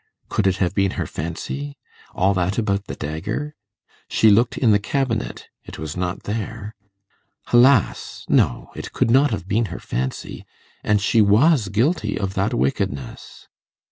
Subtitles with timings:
[0.29, 1.77] Could it have been her fancy
[2.15, 3.53] all that about the dagger?
[4.09, 6.73] She looked in the cabinet; it was not there.
[7.53, 8.25] Alas!
[8.27, 10.43] no; it could not have been her fancy,
[10.83, 13.47] and she was guilty of that wickedness.